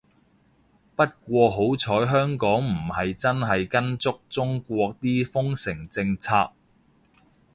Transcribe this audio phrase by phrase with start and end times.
[0.95, 6.53] 不過好彩香港唔係真係跟足中國啲封城政策